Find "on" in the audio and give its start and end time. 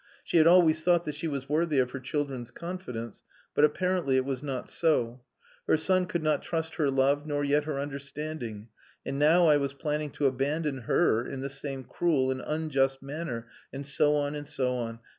14.15-14.33, 14.73-15.01